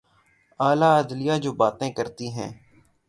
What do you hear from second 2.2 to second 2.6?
ہے۔